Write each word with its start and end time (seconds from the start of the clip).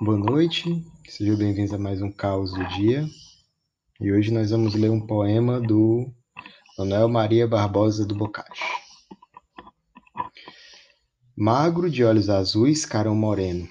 Boa 0.00 0.16
noite, 0.16 0.86
sejam 1.08 1.36
bem-vindos 1.36 1.74
a 1.74 1.78
mais 1.78 2.00
um 2.00 2.12
Caos 2.12 2.52
do 2.52 2.64
Dia. 2.68 3.04
E 4.00 4.12
hoje 4.12 4.30
nós 4.30 4.52
vamos 4.52 4.72
ler 4.74 4.92
um 4.92 5.04
poema 5.04 5.60
do 5.60 6.08
Manuel 6.78 7.08
Maria 7.08 7.48
Barbosa 7.48 8.06
do 8.06 8.14
Bocage. 8.14 8.62
Magro 11.36 11.90
de 11.90 12.04
olhos 12.04 12.30
azuis, 12.30 12.86
carão 12.86 13.16
moreno, 13.16 13.68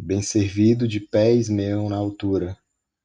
bem 0.00 0.20
servido 0.20 0.88
de 0.88 0.98
pés 0.98 1.48
meão 1.48 1.88
na 1.88 1.96
altura, 1.96 2.58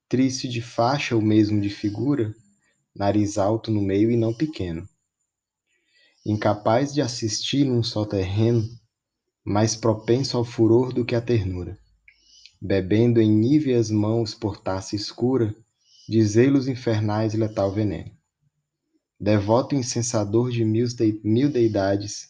triste 0.09 0.49
de 0.49 0.59
faixa 0.59 1.15
ou 1.15 1.21
mesmo 1.21 1.61
de 1.61 1.69
figura, 1.69 2.33
nariz 2.95 3.37
alto 3.37 3.69
no 3.69 3.83
meio 3.83 4.09
e 4.09 4.17
não 4.17 4.33
pequeno. 4.33 4.89
Incapaz 6.25 6.91
de 6.91 7.03
assistir 7.03 7.65
num 7.65 7.83
só 7.83 8.03
terreno, 8.03 8.67
mais 9.45 9.75
propenso 9.75 10.37
ao 10.37 10.43
furor 10.43 10.91
do 10.91 11.05
que 11.05 11.13
à 11.13 11.21
ternura 11.21 11.77
bebendo 12.65 13.19
em 13.19 13.29
níveas 13.29 13.91
mãos 13.91 14.33
por 14.33 14.57
taça 14.57 14.95
escura 14.95 15.53
de 16.07 16.23
zelos 16.23 16.69
infernais 16.69 17.33
letal 17.33 17.73
veneno. 17.73 18.09
Devoto 19.19 19.75
incensador 19.75 20.49
de 20.49 20.63
mil, 20.63 20.87
de, 20.87 21.19
mil 21.25 21.49
deidades, 21.49 22.29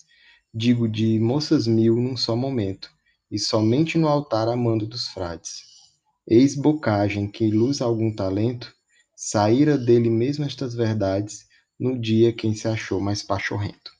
digo 0.52 0.90
de 0.90 1.20
moças 1.20 1.68
mil 1.68 1.96
num 1.96 2.18
só 2.18 2.36
momento, 2.36 2.90
e 3.30 3.38
somente 3.38 3.96
no 3.96 4.08
altar 4.08 4.48
amando 4.48 4.88
dos 4.88 5.08
frades. 5.08 5.62
Eis 6.28 6.56
bocagem 6.56 7.30
que 7.30 7.52
luz 7.52 7.80
algum 7.80 8.12
talento, 8.12 8.74
saíra 9.16 9.78
dele 9.78 10.10
mesmo 10.10 10.46
estas 10.46 10.74
verdades, 10.74 11.46
no 11.80 12.00
dia 12.00 12.34
quem 12.34 12.56
se 12.56 12.68
achou 12.68 13.00
mais 13.00 13.22
pachorrento. 13.22 13.92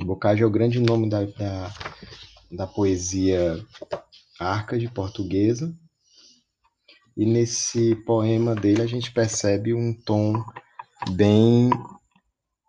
Bocage 0.00 0.42
é 0.42 0.46
o 0.46 0.50
grande 0.50 0.80
nome 0.80 1.08
da, 1.08 1.24
da, 1.26 1.74
da 2.50 2.66
poesia 2.66 3.64
Arca 4.40 4.78
de 4.78 4.90
Portuguesa. 4.90 5.76
E 7.14 7.26
nesse 7.26 7.94
poema 8.06 8.54
dele 8.54 8.80
a 8.80 8.86
gente 8.86 9.12
percebe 9.12 9.74
um 9.74 9.92
tom 9.92 10.42
bem 11.10 11.68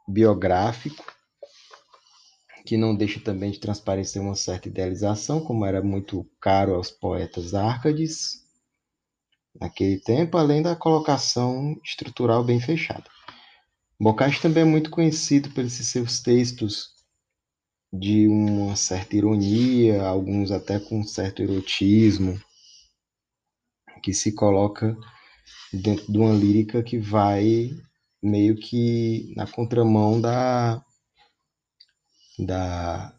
biográfico, 0.05 1.05
que 2.65 2.75
não 2.75 2.93
deixa 2.93 3.21
também 3.21 3.51
de 3.51 3.59
transparecer 3.59 4.21
uma 4.21 4.35
certa 4.35 4.67
idealização, 4.67 5.39
como 5.39 5.65
era 5.65 5.81
muito 5.81 6.29
caro 6.39 6.75
aos 6.75 6.91
poetas 6.91 7.53
árcades 7.53 8.41
naquele 9.59 9.99
tempo, 9.99 10.37
além 10.37 10.61
da 10.61 10.75
colocação 10.75 11.79
estrutural 11.83 12.43
bem 12.43 12.59
fechada. 12.59 13.05
Bocage 13.99 14.41
também 14.41 14.63
é 14.63 14.65
muito 14.65 14.89
conhecido 14.89 15.49
pelos 15.51 15.73
seus 15.73 16.19
textos 16.19 17.00
de 17.91 18.27
uma 18.27 18.75
certa 18.75 19.15
ironia, 19.15 20.03
alguns 20.03 20.51
até 20.51 20.79
com 20.79 20.99
um 20.99 21.03
certo 21.03 21.41
erotismo, 21.41 22.39
que 24.01 24.13
se 24.13 24.31
coloca 24.31 24.97
dentro 25.73 26.11
de 26.11 26.17
uma 26.17 26.33
lírica 26.33 26.81
que 26.81 26.97
vai 26.97 27.69
meio 28.21 28.55
que 28.55 29.33
na 29.35 29.47
contramão 29.47 30.19
da, 30.21 30.83
da 32.39 33.13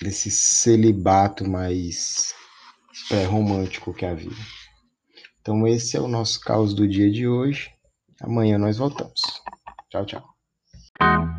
desse 0.00 0.30
celibato 0.30 1.48
mais 1.48 2.32
pré-romântico 3.08 3.92
que 3.92 4.06
havia. 4.06 4.30
Então 5.40 5.66
esse 5.66 5.96
é 5.96 6.00
o 6.00 6.08
nosso 6.08 6.40
caos 6.40 6.72
do 6.72 6.86
dia 6.86 7.10
de 7.10 7.26
hoje. 7.26 7.70
Amanhã 8.20 8.58
nós 8.58 8.78
voltamos. 8.78 9.20
Tchau, 9.90 10.06
tchau. 10.06 11.37